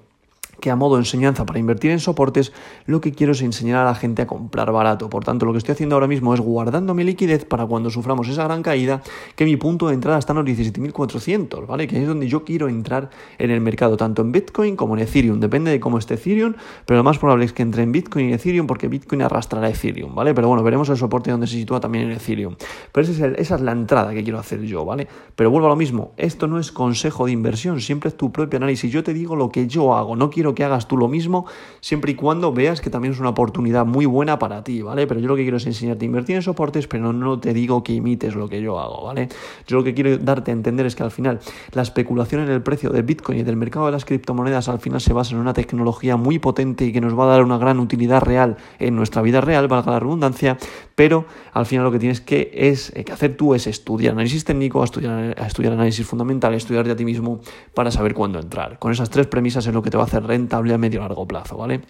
a 0.69 0.75
modo 0.75 0.97
enseñanza 0.97 1.45
para 1.45 1.59
invertir 1.59 1.91
en 1.91 1.99
soportes, 1.99 2.53
lo 2.85 3.01
que 3.01 3.11
quiero 3.11 3.33
es 3.33 3.41
enseñar 3.41 3.79
a 3.79 3.85
la 3.85 3.95
gente 3.95 4.21
a 4.21 4.27
comprar 4.27 4.71
barato. 4.71 5.09
Por 5.09 5.23
tanto, 5.23 5.45
lo 5.45 5.51
que 5.51 5.57
estoy 5.59 5.73
haciendo 5.73 5.95
ahora 5.95 6.07
mismo 6.07 6.33
es 6.33 6.39
guardando 6.39 6.93
mi 6.93 7.03
liquidez 7.03 7.45
para 7.45 7.65
cuando 7.65 7.89
suframos 7.89 8.27
esa 8.27 8.43
gran 8.43 8.63
caída, 8.63 9.01
que 9.35 9.45
mi 9.45 9.57
punto 9.57 9.87
de 9.87 9.93
entrada 9.93 10.17
está 10.19 10.33
en 10.33 10.37
los 10.37 10.45
17.400, 10.45 11.65
¿vale? 11.65 11.87
Que 11.87 12.01
es 12.01 12.07
donde 12.07 12.27
yo 12.27 12.43
quiero 12.43 12.69
entrar 12.69 13.09
en 13.37 13.51
el 13.51 13.61
mercado, 13.61 13.97
tanto 13.97 14.21
en 14.21 14.31
Bitcoin 14.31 14.75
como 14.75 14.95
en 14.95 15.03
Ethereum. 15.03 15.39
Depende 15.39 15.71
de 15.71 15.79
cómo 15.79 15.97
esté 15.97 16.15
Ethereum, 16.15 16.53
pero 16.85 16.97
lo 16.97 17.03
más 17.03 17.17
probable 17.17 17.45
es 17.45 17.53
que 17.53 17.63
entre 17.63 17.83
en 17.83 17.91
Bitcoin 17.91 18.29
y 18.29 18.33
Ethereum 18.33 18.67
porque 18.67 18.87
Bitcoin 18.87 19.21
arrastrará 19.21 19.69
Ethereum, 19.69 20.13
¿vale? 20.15 20.33
Pero 20.33 20.47
bueno, 20.47 20.63
veremos 20.63 20.89
el 20.89 20.97
soporte 20.97 21.31
donde 21.31 21.47
se 21.47 21.53
sitúa 21.53 21.79
también 21.79 22.05
en 22.05 22.11
Ethereum. 22.11 22.55
Pero 22.91 23.07
esa 23.07 23.55
es 23.55 23.61
la 23.61 23.71
entrada 23.71 24.13
que 24.13 24.23
quiero 24.23 24.39
hacer 24.39 24.61
yo, 24.61 24.85
¿vale? 24.85 25.07
Pero 25.35 25.51
vuelvo 25.51 25.67
a 25.67 25.69
lo 25.69 25.75
mismo, 25.75 26.13
esto 26.17 26.47
no 26.47 26.59
es 26.59 26.71
consejo 26.71 27.25
de 27.25 27.31
inversión, 27.31 27.81
siempre 27.81 28.09
es 28.09 28.17
tu 28.17 28.31
propio 28.31 28.57
análisis. 28.57 28.91
Yo 28.91 29.03
te 29.03 29.13
digo 29.13 29.35
lo 29.35 29.49
que 29.49 29.67
yo 29.67 29.95
hago, 29.95 30.15
no 30.15 30.29
quiero 30.29 30.55
que 30.57 30.63
hagas 30.63 30.87
tú 30.87 30.97
lo 30.97 31.07
mismo, 31.07 31.45
siempre 31.81 32.13
y 32.13 32.15
cuando 32.15 32.51
veas 32.51 32.81
que 32.81 32.89
también 32.89 33.13
es 33.13 33.19
una 33.19 33.29
oportunidad 33.29 33.85
muy 33.85 34.07
buena 34.07 34.39
para 34.39 34.63
ti, 34.63 34.81
¿vale? 34.81 35.05
Pero 35.05 35.19
yo 35.19 35.27
lo 35.27 35.35
que 35.35 35.43
quiero 35.43 35.57
es 35.57 35.67
enseñarte 35.67 36.03
a 36.03 36.07
invertir 36.07 36.35
en 36.35 36.41
soportes, 36.41 36.87
pero 36.87 37.13
no 37.13 37.39
te 37.39 37.53
digo 37.53 37.83
que 37.83 37.93
imites 37.93 38.33
lo 38.33 38.49
que 38.49 38.59
yo 38.59 38.79
hago, 38.79 39.03
¿vale? 39.03 39.29
Yo 39.67 39.77
lo 39.77 39.83
que 39.83 39.93
quiero 39.93 40.17
darte 40.17 40.49
a 40.49 40.55
entender 40.55 40.87
es 40.87 40.95
que 40.95 41.03
al 41.03 41.11
final 41.11 41.39
la 41.73 41.83
especulación 41.83 42.41
en 42.41 42.49
el 42.49 42.63
precio 42.63 42.89
de 42.89 43.03
Bitcoin 43.03 43.37
y 43.37 43.43
del 43.43 43.55
mercado 43.55 43.85
de 43.85 43.91
las 43.91 44.03
criptomonedas 44.03 44.67
al 44.67 44.79
final 44.79 44.99
se 44.99 45.13
basa 45.13 45.35
en 45.35 45.41
una 45.41 45.53
tecnología 45.53 46.17
muy 46.17 46.39
potente 46.39 46.85
y 46.85 46.91
que 46.91 47.01
nos 47.01 47.17
va 47.17 47.25
a 47.25 47.27
dar 47.27 47.43
una 47.43 47.59
gran 47.59 47.79
utilidad 47.79 48.23
real 48.23 48.57
en 48.79 48.95
nuestra 48.95 49.21
vida 49.21 49.39
real, 49.41 49.67
valga 49.67 49.91
la 49.91 49.99
redundancia, 49.99 50.57
pero 50.95 51.25
al 51.53 51.67
final 51.67 51.85
lo 51.85 51.91
que 51.91 51.99
tienes 51.99 52.19
que, 52.19 52.49
es, 52.51 52.91
eh, 52.95 53.03
que 53.03 53.11
hacer 53.11 53.37
tú 53.37 53.53
es 53.53 53.67
estudiar 53.67 54.13
análisis 54.13 54.43
técnico, 54.43 54.83
estudiar, 54.83 55.39
estudiar 55.39 55.73
análisis 55.73 56.03
fundamental, 56.03 56.55
estudiarte 56.55 56.89
a 56.89 56.95
ti 56.95 57.05
mismo 57.05 57.41
para 57.75 57.91
saber 57.91 58.15
cuándo 58.15 58.39
entrar. 58.39 58.79
Con 58.79 58.91
esas 58.91 59.11
tres 59.11 59.27
premisas 59.27 59.67
es 59.67 59.73
lo 59.75 59.83
que 59.83 59.91
te 59.91 59.97
va 59.97 60.03
a 60.03 60.07
hacer 60.07 60.25
rentable 60.47 60.73
a 60.73 60.77
medio 60.77 61.01
largo 61.01 61.27
plazo, 61.27 61.57
¿vale? 61.57 61.81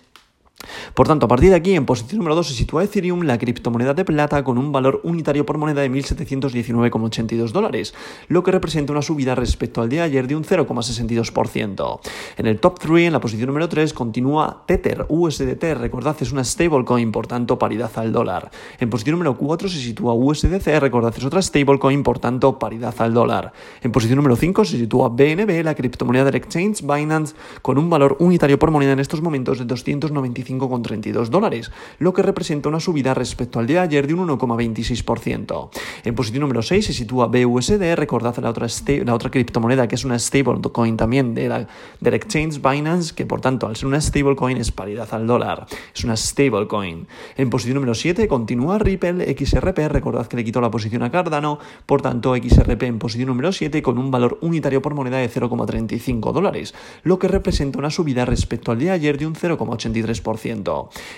Por 0.93 1.07
tanto, 1.07 1.27
a 1.27 1.29
partir 1.29 1.51
de 1.51 1.55
aquí, 1.55 1.75
en 1.75 1.85
posición 1.85 2.17
número 2.17 2.33
2 2.35 2.47
se 2.47 2.53
sitúa 2.55 2.83
Ethereum, 2.83 3.21
la 3.21 3.37
criptomoneda 3.37 3.93
de 3.93 4.03
plata, 4.03 4.43
con 4.43 4.57
un 4.57 4.71
valor 4.71 5.01
unitario 5.03 5.45
por 5.45 5.59
moneda 5.59 5.81
de 5.81 5.91
1.719,82 5.91 7.51
dólares, 7.51 7.93
lo 8.27 8.41
que 8.41 8.51
representa 8.51 8.93
una 8.93 9.03
subida 9.03 9.35
respecto 9.35 9.81
al 9.81 9.89
día 9.89 10.01
de 10.01 10.07
ayer 10.07 10.27
de 10.27 10.35
un 10.35 10.43
0,62%. 10.43 11.99
En 12.37 12.47
el 12.47 12.59
top 12.59 12.79
3, 12.79 13.07
en 13.07 13.13
la 13.13 13.19
posición 13.19 13.47
número 13.47 13.69
3, 13.69 13.93
continúa 13.93 14.63
Tether, 14.65 15.05
USDT, 15.09 15.63
recordad, 15.77 16.15
es 16.19 16.31
una 16.31 16.43
stablecoin, 16.43 17.11
por 17.11 17.27
tanto, 17.27 17.59
paridad 17.59 17.91
al 17.95 18.11
dólar. 18.11 18.49
En 18.79 18.89
posición 18.89 19.13
número 19.13 19.37
4 19.37 19.69
se 19.69 19.77
sitúa 19.77 20.15
USDC, 20.15 20.79
recordad, 20.79 21.13
es 21.15 21.23
otra 21.23 21.41
stablecoin, 21.41 22.01
por 22.01 22.17
tanto, 22.17 22.57
paridad 22.57 22.95
al 22.97 23.13
dólar. 23.13 23.53
En 23.83 23.91
posición 23.91 24.17
número 24.17 24.35
5 24.35 24.65
se 24.65 24.79
sitúa 24.79 25.09
BNB, 25.09 25.63
la 25.63 25.75
criptomoneda 25.75 26.25
del 26.25 26.35
exchange 26.35 26.81
Binance, 26.81 27.35
con 27.61 27.77
un 27.77 27.89
valor 27.89 28.17
unitario 28.19 28.57
por 28.57 28.71
moneda 28.71 28.93
en 28.93 28.99
estos 28.99 29.21
momentos 29.21 29.59
de 29.59 29.65
295 29.65 30.46
5,32 30.47 31.27
dólares, 31.29 31.71
lo 31.99 32.13
que 32.13 32.21
representa 32.21 32.69
una 32.69 32.79
subida 32.79 33.13
respecto 33.13 33.59
al 33.59 33.67
día 33.67 33.81
de 33.81 33.87
ayer 33.87 34.07
de 34.07 34.13
un 34.13 34.27
1,26%. 34.27 35.69
En 36.03 36.15
posición 36.15 36.41
número 36.41 36.61
6 36.61 36.85
se 36.85 36.93
sitúa 36.93 37.27
BUSD, 37.27 37.95
recordad 37.95 38.35
la 38.37 38.49
otra, 38.49 38.67
la 39.05 39.13
otra 39.13 39.31
criptomoneda 39.31 39.87
que 39.87 39.95
es 39.95 40.05
una 40.05 40.17
stablecoin 40.19 40.97
también 40.97 41.33
de 41.33 41.49
la, 41.49 41.67
del 41.99 42.13
exchange 42.13 42.61
Binance, 42.61 43.13
que 43.13 43.25
por 43.25 43.41
tanto 43.41 43.67
al 43.67 43.75
ser 43.75 43.87
una 43.87 44.01
stablecoin 44.01 44.57
es 44.57 44.71
paridad 44.71 45.07
al 45.13 45.27
dólar, 45.27 45.67
es 45.93 46.03
una 46.03 46.15
stablecoin. 46.15 47.07
En 47.35 47.49
posición 47.49 47.75
número 47.75 47.93
7 47.93 48.27
continúa 48.27 48.79
Ripple 48.79 49.35
XRP, 49.37 49.87
recordad 49.89 50.27
que 50.27 50.37
le 50.37 50.43
quitó 50.43 50.61
la 50.61 50.71
posición 50.71 51.03
a 51.03 51.11
Cardano, 51.11 51.59
por 51.85 52.01
tanto 52.01 52.35
XRP 52.35 52.83
en 52.83 52.99
posición 52.99 53.27
número 53.27 53.51
7 53.51 53.81
con 53.81 53.97
un 53.97 54.11
valor 54.11 54.37
unitario 54.41 54.81
por 54.81 54.93
moneda 54.93 55.17
de 55.17 55.29
0,35 55.29 56.31
dólares, 56.31 56.73
lo 57.03 57.19
que 57.19 57.27
representa 57.27 57.79
una 57.79 57.89
subida 57.89 58.25
respecto 58.25 58.71
al 58.71 58.79
día 58.79 58.91
de 58.91 58.95
ayer 58.95 59.17
de 59.17 59.27
un 59.27 59.35
0,83%. 59.35 60.36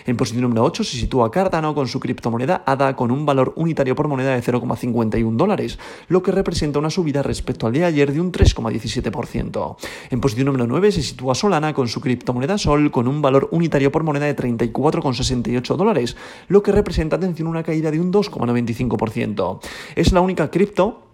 En 0.06 0.18
posición 0.18 0.44
número 0.44 0.64
8 0.64 0.84
se 0.84 0.98
sitúa 0.98 1.32
Cardano 1.32 1.76
con 1.76 1.88
su 1.88 2.00
criptomoneda 2.00 2.64
ADA 2.66 2.96
con 2.96 3.12
un 3.12 3.26
valor 3.26 3.54
unitario 3.56 3.96
por 3.96 4.08
moneda 4.08 4.34
de 4.34 4.42
0,51 4.42 5.36
dólares, 5.36 5.78
lo 6.08 6.24
que 6.24 6.32
representa 6.32 6.80
una 6.80 6.90
subida 6.90 7.22
respecto 7.22 7.68
al 7.68 7.74
día 7.74 7.84
de 7.84 7.88
ayer 7.88 8.14
de 8.14 8.22
un 8.22 8.32
3,17%. 8.32 9.76
En 10.10 10.22
posición 10.22 10.46
número 10.46 10.68
9 10.68 10.92
se 10.92 11.04
sitúa 11.04 11.36
Solana 11.36 11.74
con 11.74 11.88
su 11.88 12.02
criptomoneda 12.02 12.58
Sol 12.58 12.92
con 12.92 13.08
un 13.08 13.22
valor 13.22 13.50
unitario 13.52 13.92
por 13.92 14.04
moneda 14.04 14.26
de 14.26 14.36
34,68 14.36 15.76
dólares, 15.76 16.16
lo 16.48 16.64
que 16.64 16.72
representa, 16.72 17.18
atención, 17.18 17.48
una 17.48 17.64
caída 17.64 17.92
de 17.92 18.00
un 18.00 18.12
2,95%. 18.12 19.60
Es 19.96 20.12
la 20.12 20.22
única 20.22 20.50
cripto 20.50 21.09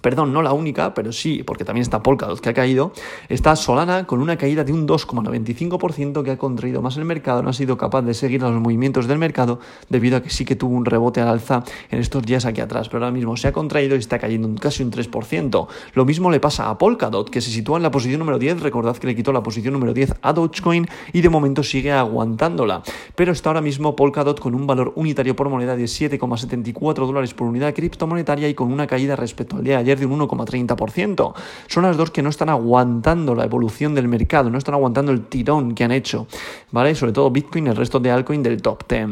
perdón, 0.00 0.32
no 0.32 0.42
la 0.42 0.52
única, 0.52 0.94
pero 0.94 1.12
sí, 1.12 1.42
porque 1.42 1.64
también 1.64 1.82
está 1.82 2.02
Polkadot 2.02 2.40
que 2.40 2.48
ha 2.48 2.54
caído, 2.54 2.92
está 3.28 3.56
Solana 3.56 4.06
con 4.06 4.20
una 4.20 4.36
caída 4.36 4.64
de 4.64 4.72
un 4.72 4.86
2,95% 4.86 6.22
que 6.22 6.30
ha 6.30 6.38
contraído 6.38 6.82
más 6.82 6.96
el 6.96 7.04
mercado, 7.04 7.42
no 7.42 7.50
ha 7.50 7.52
sido 7.52 7.76
capaz 7.76 8.02
de 8.02 8.14
seguir 8.14 8.42
los 8.42 8.52
movimientos 8.52 9.06
del 9.06 9.18
mercado 9.18 9.60
debido 9.88 10.16
a 10.16 10.22
que 10.22 10.30
sí 10.30 10.44
que 10.44 10.56
tuvo 10.56 10.74
un 10.74 10.84
rebote 10.84 11.20
al 11.20 11.28
alza 11.28 11.64
en 11.90 11.98
estos 11.98 12.22
días 12.22 12.44
aquí 12.44 12.60
atrás, 12.60 12.88
pero 12.88 13.04
ahora 13.04 13.14
mismo 13.14 13.36
se 13.36 13.48
ha 13.48 13.52
contraído 13.52 13.96
y 13.96 13.98
está 13.98 14.18
cayendo 14.18 14.48
casi 14.60 14.82
un 14.82 14.90
3%. 14.90 15.66
Lo 15.94 16.04
mismo 16.04 16.30
le 16.30 16.40
pasa 16.40 16.70
a 16.70 16.78
Polkadot, 16.78 17.30
que 17.30 17.40
se 17.40 17.50
sitúa 17.50 17.76
en 17.76 17.82
la 17.82 17.90
posición 17.90 18.18
número 18.18 18.38
10, 18.38 18.60
recordad 18.60 18.96
que 18.96 19.06
le 19.06 19.16
quitó 19.16 19.32
la 19.32 19.42
posición 19.42 19.74
número 19.74 19.92
10 19.92 20.14
a 20.22 20.32
Dogecoin 20.32 20.86
y 21.12 21.20
de 21.20 21.28
momento 21.28 21.62
sigue 21.62 21.92
aguantándola, 21.92 22.82
pero 23.14 23.32
está 23.32 23.50
ahora 23.50 23.60
mismo 23.60 23.96
Polkadot 23.96 24.38
con 24.40 24.54
un 24.54 24.66
valor 24.66 24.92
unitario 24.96 25.36
por 25.36 25.48
moneda 25.48 25.76
de 25.76 25.84
7,74 25.84 27.06
dólares 27.06 27.34
por 27.34 27.48
unidad 27.48 27.74
criptomonetaria 27.74 28.48
y 28.48 28.54
con 28.54 28.72
una 28.72 28.86
caída 28.86 29.16
respecto 29.16 29.56
al 29.56 29.64
día 29.64 29.79
ayer 29.80 29.98
de 29.98 30.06
un 30.06 30.20
1,30%. 30.20 31.34
Son 31.66 31.82
las 31.82 31.96
dos 31.96 32.10
que 32.10 32.22
no 32.22 32.30
están 32.30 32.48
aguantando 32.48 33.34
la 33.34 33.44
evolución 33.44 33.94
del 33.94 34.08
mercado, 34.08 34.50
no 34.50 34.58
están 34.58 34.74
aguantando 34.74 35.12
el 35.12 35.26
tirón 35.26 35.74
que 35.74 35.84
han 35.84 35.92
hecho, 35.92 36.26
¿vale? 36.70 36.94
Sobre 36.94 37.12
todo 37.12 37.30
Bitcoin 37.30 37.66
y 37.66 37.70
el 37.70 37.76
resto 37.76 38.00
de 38.00 38.10
altcoin 38.10 38.42
del 38.42 38.62
top 38.62 38.84
10. 38.88 39.08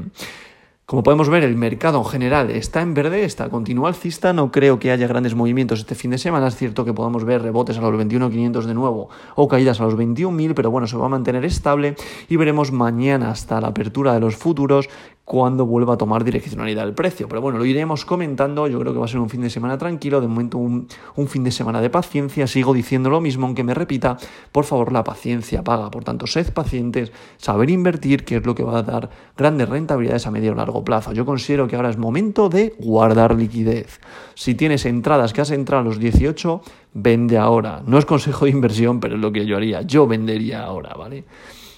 Como 0.88 1.02
podemos 1.02 1.28
ver, 1.28 1.44
el 1.44 1.54
mercado 1.54 1.98
en 1.98 2.06
general 2.06 2.50
está 2.50 2.80
en 2.80 2.94
verde, 2.94 3.22
está 3.22 3.50
continúa 3.50 3.88
alcista, 3.88 4.32
no 4.32 4.50
creo 4.50 4.78
que 4.78 4.90
haya 4.90 5.06
grandes 5.06 5.34
movimientos 5.34 5.80
este 5.80 5.94
fin 5.94 6.12
de 6.12 6.16
semana, 6.16 6.48
es 6.48 6.56
cierto 6.56 6.82
que 6.86 6.94
podamos 6.94 7.24
ver 7.24 7.42
rebotes 7.42 7.76
a 7.76 7.82
los 7.82 7.92
21.500 7.92 8.62
de 8.62 8.72
nuevo 8.72 9.10
o 9.34 9.48
caídas 9.48 9.82
a 9.82 9.84
los 9.84 9.98
21.000, 9.98 10.54
pero 10.54 10.70
bueno, 10.70 10.86
se 10.86 10.96
va 10.96 11.04
a 11.04 11.10
mantener 11.10 11.44
estable 11.44 11.94
y 12.30 12.36
veremos 12.36 12.72
mañana 12.72 13.30
hasta 13.30 13.60
la 13.60 13.68
apertura 13.68 14.14
de 14.14 14.20
los 14.20 14.36
futuros 14.36 14.88
cuando 15.28 15.66
vuelva 15.66 15.92
a 15.92 15.98
tomar 15.98 16.24
direccionalidad 16.24 16.88
el 16.88 16.94
precio. 16.94 17.28
Pero 17.28 17.42
bueno, 17.42 17.58
lo 17.58 17.66
iremos 17.66 18.06
comentando, 18.06 18.66
yo 18.66 18.80
creo 18.80 18.94
que 18.94 18.98
va 18.98 19.04
a 19.04 19.08
ser 19.08 19.20
un 19.20 19.28
fin 19.28 19.42
de 19.42 19.50
semana 19.50 19.76
tranquilo, 19.76 20.22
de 20.22 20.26
momento 20.26 20.56
un, 20.56 20.88
fin 21.28 21.44
de 21.44 21.50
semana 21.50 21.82
de 21.82 21.90
paciencia, 21.90 22.46
sigo 22.46 22.72
diciendo 22.72 23.10
lo 23.10 23.20
mismo, 23.20 23.44
aunque 23.44 23.62
me 23.62 23.74
repita, 23.74 24.16
por 24.50 24.64
favor 24.64 24.90
la 24.90 25.04
paciencia 25.04 25.62
paga, 25.62 25.90
por 25.90 26.02
tanto, 26.02 26.26
sed 26.26 26.50
pacientes, 26.54 27.12
saber 27.36 27.68
invertir, 27.68 28.24
que 28.24 28.36
es 28.36 28.46
lo 28.46 28.54
que 28.54 28.62
va 28.62 28.78
a 28.78 28.82
dar 28.82 29.10
grandes 29.36 29.68
rentabilidades 29.68 30.26
a 30.26 30.30
medio 30.30 30.52
o 30.52 30.54
largo 30.54 30.82
plazo. 30.82 31.12
Yo 31.12 31.26
considero 31.26 31.68
que 31.68 31.76
ahora 31.76 31.90
es 31.90 31.98
momento 31.98 32.48
de 32.48 32.74
guardar 32.78 33.34
liquidez. 33.34 34.00
Si 34.34 34.54
tienes 34.54 34.86
entradas 34.86 35.34
que 35.34 35.42
has 35.42 35.50
entrado 35.50 35.82
a 35.82 35.84
los 35.84 35.98
18, 35.98 36.62
vende 36.94 37.36
ahora. 37.36 37.82
No 37.86 37.98
es 37.98 38.06
consejo 38.06 38.46
de 38.46 38.52
inversión, 38.52 38.98
pero 38.98 39.16
es 39.16 39.20
lo 39.20 39.30
que 39.30 39.44
yo 39.44 39.58
haría. 39.58 39.82
Yo 39.82 40.06
vendería 40.06 40.64
ahora, 40.64 40.94
¿vale? 40.94 41.24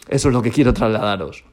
Eso 0.09 0.29
es 0.29 0.35
lo 0.35 0.41
que 0.41 0.53
quiero 0.53 0.73
trasladaros. 0.73 1.51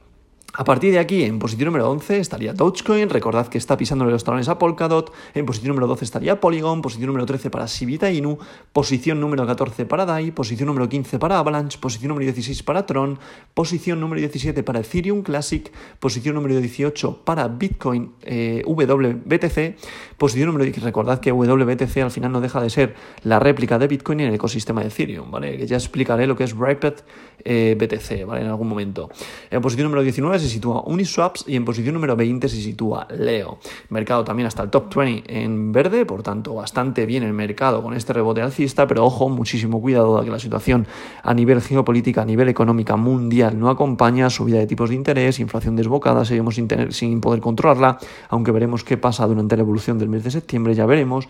A 0.60 0.64
partir 0.64 0.90
de 0.90 0.98
aquí, 0.98 1.22
en 1.22 1.38
posición 1.38 1.66
número 1.66 1.88
11 1.88 2.18
estaría 2.18 2.52
Dogecoin, 2.52 3.08
recordad 3.10 3.46
que 3.46 3.58
está 3.58 3.76
pisándole 3.76 4.10
los 4.10 4.24
talones 4.24 4.48
a 4.48 4.58
Polkadot, 4.58 5.12
en 5.32 5.46
posición 5.46 5.68
número 5.68 5.86
12 5.86 6.04
estaría 6.04 6.40
Polygon, 6.40 6.82
posición 6.82 7.06
número 7.06 7.26
13 7.26 7.48
para 7.48 7.66
Shibita 7.66 8.10
Inu, 8.10 8.38
posición 8.72 9.20
número 9.20 9.46
14 9.46 9.86
para 9.86 10.04
DAI, 10.04 10.32
posición 10.32 10.66
número 10.66 10.88
15 10.88 11.20
para 11.20 11.38
Avalanche, 11.38 11.78
posición 11.78 12.08
número 12.08 12.24
16 12.24 12.64
para 12.64 12.86
Tron, 12.86 13.20
posición 13.54 14.00
número 14.00 14.18
17 14.18 14.64
para 14.64 14.80
Ethereum 14.80 15.22
Classic, 15.22 15.70
posición 16.00 16.34
número 16.34 16.58
18 16.58 17.22
para 17.24 17.46
Bitcoin 17.46 18.14
eh, 18.22 18.64
WBTC, 18.66 19.76
posición 20.16 20.48
número 20.48 20.68
recordad 20.82 21.20
que 21.20 21.30
WBTC 21.30 21.98
al 21.98 22.10
final 22.10 22.32
no 22.32 22.40
deja 22.40 22.60
de 22.60 22.70
ser 22.70 22.96
la 23.22 23.38
réplica 23.38 23.78
de 23.78 23.86
Bitcoin 23.86 24.18
en 24.18 24.28
el 24.30 24.34
ecosistema 24.34 24.80
de 24.80 24.88
Ethereum, 24.88 25.30
¿vale? 25.30 25.56
Que 25.56 25.68
ya 25.68 25.76
explicaré 25.76 26.26
lo 26.26 26.34
que 26.34 26.42
es 26.42 26.56
Rapid 26.56 26.94
eh, 27.44 27.76
BTC, 27.78 28.26
¿vale? 28.26 28.40
En 28.40 28.48
algún 28.48 28.68
momento. 28.68 29.08
En 29.52 29.62
posición 29.62 29.84
número 29.84 30.02
19 30.02 30.47
sitúa 30.48 30.82
Uniswaps 30.86 31.44
y 31.46 31.56
en 31.56 31.64
posición 31.64 31.94
número 31.94 32.16
20 32.16 32.48
se 32.48 32.56
sitúa 32.56 33.06
Leo. 33.16 33.58
Mercado 33.90 34.24
también 34.24 34.46
hasta 34.46 34.62
el 34.62 34.70
top 34.70 34.94
20 34.94 35.42
en 35.42 35.72
verde, 35.72 36.04
por 36.04 36.22
tanto 36.22 36.54
bastante 36.54 37.06
bien 37.06 37.22
el 37.22 37.32
mercado 37.32 37.82
con 37.82 37.94
este 37.94 38.12
rebote 38.12 38.42
alcista, 38.42 38.86
pero 38.86 39.04
ojo, 39.04 39.28
muchísimo 39.28 39.80
cuidado 39.80 40.18
de 40.18 40.24
que 40.24 40.30
la 40.30 40.38
situación 40.38 40.86
a 41.22 41.34
nivel 41.34 41.60
geopolítica, 41.60 42.22
a 42.22 42.24
nivel 42.24 42.48
económica 42.48 42.96
mundial 42.96 43.58
no 43.58 43.70
acompaña 43.70 44.30
subida 44.30 44.58
de 44.58 44.66
tipos 44.66 44.90
de 44.90 44.96
interés, 44.96 45.38
inflación 45.40 45.76
desbocada, 45.76 46.24
seguimos 46.24 46.54
sin, 46.54 46.68
sin 46.90 47.20
poder 47.20 47.40
controlarla, 47.40 47.98
aunque 48.28 48.50
veremos 48.50 48.84
qué 48.84 48.96
pasa 48.96 49.26
durante 49.26 49.56
la 49.56 49.62
evolución 49.62 49.98
del 49.98 50.08
mes 50.08 50.24
de 50.24 50.30
septiembre, 50.30 50.74
ya 50.74 50.86
veremos 50.86 51.28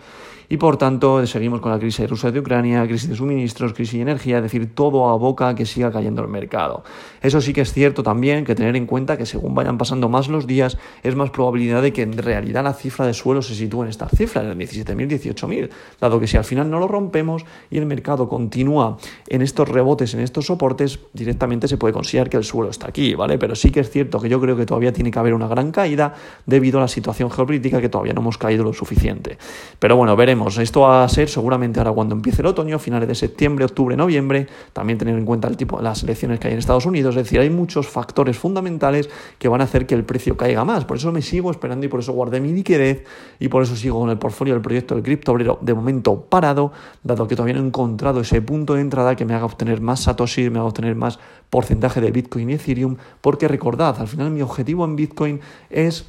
y 0.49 0.57
por 0.57 0.77
tanto 0.77 1.25
seguimos 1.27 1.61
con 1.61 1.71
la 1.71 1.79
crisis 1.79 2.09
rusa 2.09 2.31
de 2.31 2.39
Ucrania, 2.39 2.85
crisis 2.87 3.07
de 3.07 3.15
suministros, 3.15 3.73
crisis 3.73 3.93
de 3.93 4.01
energía, 4.01 4.37
es 4.37 4.43
decir, 4.43 4.73
todo 4.73 5.07
a 5.09 5.15
boca 5.15 5.53
que 5.53 5.65
siga 5.65 5.91
cayendo 5.91 6.23
el 6.23 6.27
mercado. 6.27 6.83
Eso 7.21 7.39
sí 7.39 7.53
que 7.53 7.61
es 7.61 7.71
cierto 7.71 8.01
también 8.01 8.43
que 8.43 8.55
tener 8.55 8.75
en 8.75 8.87
cuenta 8.87 9.08
que 9.17 9.25
según 9.25 9.55
vayan 9.55 9.77
pasando 9.77 10.09
más 10.09 10.27
los 10.27 10.47
días 10.47 10.77
es 11.03 11.15
más 11.15 11.29
probabilidad 11.31 11.81
de 11.81 11.93
que 11.93 12.01
en 12.01 12.17
realidad 12.17 12.63
la 12.63 12.73
cifra 12.73 13.05
de 13.05 13.13
suelo 13.13 13.41
se 13.41 13.55
sitúe 13.55 13.83
en 13.83 13.89
esta 13.89 14.07
cifra, 14.09 14.41
en 14.41 14.49
el 14.49 14.57
17.000, 14.57 15.35
18.000, 15.35 15.69
dado 15.99 16.19
que 16.19 16.27
si 16.27 16.37
al 16.37 16.43
final 16.43 16.69
no 16.69 16.79
lo 16.79 16.87
rompemos 16.87 17.45
y 17.69 17.77
el 17.77 17.85
mercado 17.85 18.29
continúa 18.29 18.97
en 19.27 19.41
estos 19.41 19.67
rebotes, 19.67 20.13
en 20.13 20.19
estos 20.19 20.45
soportes, 20.45 20.99
directamente 21.13 21.67
se 21.67 21.77
puede 21.77 21.93
considerar 21.93 22.29
que 22.29 22.37
el 22.37 22.43
suelo 22.43 22.69
está 22.69 22.87
aquí, 22.87 23.15
¿vale? 23.15 23.37
Pero 23.37 23.55
sí 23.55 23.71
que 23.71 23.79
es 23.79 23.89
cierto 23.89 24.19
que 24.19 24.29
yo 24.29 24.39
creo 24.39 24.55
que 24.55 24.65
todavía 24.65 24.93
tiene 24.93 25.11
que 25.11 25.19
haber 25.19 25.33
una 25.33 25.47
gran 25.47 25.71
caída 25.71 26.13
debido 26.45 26.79
a 26.79 26.81
la 26.81 26.87
situación 26.87 27.31
geopolítica 27.31 27.81
que 27.81 27.89
todavía 27.89 28.13
no 28.13 28.21
hemos 28.21 28.37
caído 28.37 28.63
lo 28.63 28.73
suficiente. 28.73 29.37
Pero 29.79 29.95
bueno, 29.95 30.15
veremos 30.15 30.57
esto 30.57 30.81
va 30.81 31.03
a 31.03 31.09
ser 31.09 31.29
seguramente 31.29 31.79
ahora 31.79 31.91
cuando 31.91 32.15
empiece 32.15 32.41
el 32.41 32.47
otoño, 32.47 32.79
finales 32.79 33.07
de 33.07 33.15
septiembre, 33.15 33.65
octubre, 33.65 33.95
noviembre. 33.95 34.47
También 34.73 34.97
tener 34.97 35.17
en 35.17 35.25
cuenta 35.25 35.47
el 35.47 35.57
tipo, 35.57 35.81
las 35.81 36.03
elecciones 36.03 36.39
que 36.39 36.47
hay 36.47 36.53
en 36.53 36.59
Estados 36.59 36.85
Unidos. 36.85 37.15
Es 37.15 37.23
decir, 37.23 37.39
hay 37.39 37.49
muchos 37.49 37.87
factores 37.87 38.37
fundamentales 38.37 38.88
que 39.37 39.47
van 39.47 39.61
a 39.61 39.65
hacer 39.65 39.85
que 39.85 39.95
el 39.95 40.03
precio 40.03 40.37
caiga 40.37 40.63
más. 40.65 40.85
Por 40.85 40.97
eso 40.97 41.11
me 41.11 41.21
sigo 41.21 41.51
esperando 41.51 41.85
y 41.85 41.89
por 41.89 41.99
eso 41.99 42.13
guardé 42.13 42.39
mi 42.39 42.51
liquidez 42.51 43.03
y 43.39 43.47
por 43.47 43.63
eso 43.63 43.75
sigo 43.75 43.99
con 43.99 44.09
el 44.09 44.17
portfolio 44.17 44.53
del 44.53 44.61
proyecto 44.61 44.95
del 44.95 45.03
cripto 45.03 45.31
obrero 45.31 45.57
de 45.61 45.73
momento 45.73 46.21
parado, 46.21 46.71
dado 47.03 47.27
que 47.27 47.35
todavía 47.35 47.55
no 47.55 47.63
he 47.63 47.67
encontrado 47.67 48.21
ese 48.21 48.41
punto 48.41 48.75
de 48.75 48.81
entrada 48.81 49.15
que 49.15 49.25
me 49.25 49.33
haga 49.33 49.45
obtener 49.45 49.81
más 49.81 50.01
Satoshi, 50.01 50.49
me 50.49 50.59
haga 50.59 50.67
obtener 50.67 50.95
más 50.95 51.19
porcentaje 51.49 52.01
de 52.01 52.11
Bitcoin 52.11 52.49
y 52.49 52.53
Ethereum. 52.53 52.97
Porque 53.21 53.47
recordad, 53.47 53.99
al 53.99 54.07
final 54.07 54.31
mi 54.31 54.41
objetivo 54.41 54.85
en 54.85 54.95
Bitcoin 54.95 55.39
es 55.69 56.05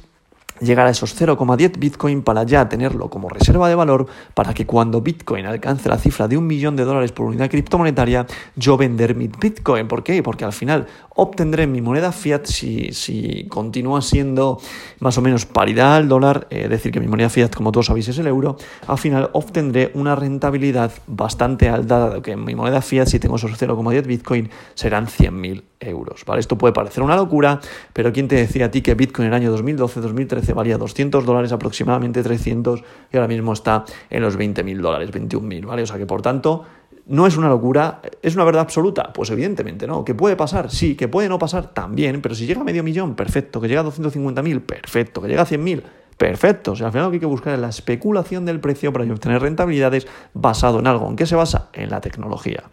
llegar 0.61 0.87
a 0.87 0.91
esos 0.91 1.19
0,10 1.19 1.77
Bitcoin 1.79 2.21
para 2.21 2.43
ya 2.43 2.69
tenerlo 2.69 3.09
como 3.09 3.29
reserva 3.29 3.67
de 3.67 3.75
valor 3.75 4.07
para 4.33 4.53
que 4.53 4.65
cuando 4.65 5.01
Bitcoin 5.01 5.45
alcance 5.45 5.89
la 5.89 5.97
cifra 5.97 6.27
de 6.27 6.37
un 6.37 6.47
millón 6.47 6.75
de 6.75 6.85
dólares 6.85 7.11
por 7.11 7.25
unidad 7.25 7.49
criptomonetaria, 7.49 8.25
yo 8.55 8.77
vender 8.77 9.15
mi 9.15 9.27
Bitcoin. 9.27 9.87
¿Por 9.87 10.03
qué? 10.03 10.21
Porque 10.23 10.45
al 10.45 10.53
final 10.53 10.87
obtendré 11.21 11.67
mi 11.67 11.81
moneda 11.81 12.11
fiat 12.11 12.45
si, 12.45 12.93
si 12.93 13.45
continúa 13.47 14.01
siendo 14.01 14.59
más 14.99 15.19
o 15.19 15.21
menos 15.21 15.45
paridad 15.45 15.95
al 15.95 16.07
dólar, 16.07 16.47
es 16.49 16.67
decir, 16.67 16.91
que 16.91 16.99
mi 16.99 17.07
moneda 17.07 17.29
fiat, 17.29 17.53
como 17.53 17.71
todos 17.71 17.85
sabéis, 17.85 18.07
es 18.07 18.17
el 18.17 18.25
euro, 18.25 18.57
al 18.87 18.97
final 18.97 19.29
obtendré 19.33 19.91
una 19.93 20.15
rentabilidad 20.15 20.91
bastante 21.05 21.69
alta, 21.69 21.99
dado 21.99 22.21
que 22.23 22.35
mi 22.35 22.55
moneda 22.55 22.81
fiat, 22.81 23.05
si 23.05 23.19
tengo 23.19 23.35
esos 23.35 23.51
0,10 23.51 24.07
Bitcoin, 24.07 24.49
serán 24.73 25.05
100.000 25.05 25.63
euros. 25.79 26.25
¿vale? 26.25 26.39
Esto 26.39 26.57
puede 26.57 26.73
parecer 26.73 27.03
una 27.03 27.15
locura, 27.15 27.59
pero 27.93 28.11
¿quién 28.11 28.27
te 28.27 28.35
decía 28.35 28.65
a 28.65 28.71
ti 28.71 28.81
que 28.81 28.95
Bitcoin 28.95 29.27
en 29.27 29.33
el 29.33 29.41
año 29.41 29.55
2012-2013 29.55 30.55
valía 30.55 30.79
200 30.79 31.23
dólares, 31.23 31.51
aproximadamente 31.51 32.23
300, 32.23 32.83
y 33.13 33.17
ahora 33.17 33.27
mismo 33.27 33.53
está 33.53 33.85
en 34.09 34.23
los 34.23 34.39
20.000 34.39 34.81
dólares, 34.81 35.11
21.000, 35.11 35.65
¿vale? 35.67 35.83
O 35.83 35.85
sea 35.85 35.97
que 35.97 36.07
por 36.07 36.23
tanto, 36.23 36.65
no 37.05 37.27
es 37.27 37.37
una 37.37 37.49
locura, 37.49 38.01
es 38.21 38.35
una 38.35 38.43
verdad 38.43 38.61
absoluta. 38.61 39.11
Pues 39.13 39.29
evidentemente 39.29 39.87
no. 39.87 40.05
¿Que 40.05 40.15
puede 40.15 40.35
pasar? 40.35 40.71
Sí. 40.71 40.95
¿Que 40.95 41.07
puede 41.07 41.29
no 41.29 41.39
pasar? 41.39 41.73
También. 41.73 42.21
Pero 42.21 42.35
si 42.35 42.45
llega 42.45 42.61
a 42.61 42.63
medio 42.63 42.83
millón, 42.83 43.15
perfecto. 43.15 43.59
¿Que 43.59 43.67
llega 43.67 43.81
a 43.81 43.85
250.000? 43.85 44.61
Perfecto. 44.61 45.21
¿Que 45.21 45.27
llega 45.27 45.43
a 45.43 45.47
100.000? 45.47 45.83
Perfecto. 46.17 46.73
O 46.73 46.75
sea, 46.75 46.87
al 46.87 46.91
final 46.91 47.05
lo 47.05 47.11
que 47.11 47.15
hay 47.15 47.21
que 47.21 47.25
buscar 47.25 47.53
es 47.53 47.59
la 47.59 47.69
especulación 47.69 48.45
del 48.45 48.59
precio 48.59 48.93
para 48.93 49.05
obtener 49.05 49.41
rentabilidades 49.41 50.07
basado 50.33 50.79
en 50.79 50.87
algo. 50.87 51.09
¿En 51.09 51.15
qué 51.15 51.25
se 51.25 51.35
basa? 51.35 51.69
En 51.73 51.89
la 51.89 52.01
tecnología. 52.01 52.63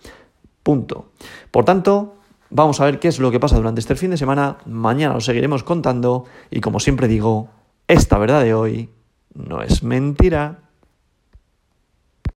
Punto. 0.63 1.13
Por 1.51 1.65
tanto, 1.65 2.17
vamos 2.51 2.81
a 2.81 2.85
ver 2.85 2.99
qué 2.99 3.09
es 3.09 3.19
lo 3.19 3.31
que 3.31 3.41
pasa 3.41 3.57
durante 3.57 3.81
este 3.81 3.97
fin 3.97 4.11
de 4.11 4.19
semana. 4.19 4.59
Mañana 4.67 5.15
lo 5.15 5.21
seguiremos 5.21 5.63
contando. 5.63 6.27
Y 6.51 6.61
como 6.61 6.79
siempre 6.79 7.09
digo, 7.09 7.49
esta 7.87 8.19
verdad 8.19 8.43
de 8.43 8.53
hoy 8.55 8.91
no 9.35 9.63
es 9.63 9.83
mentira. 9.83 10.68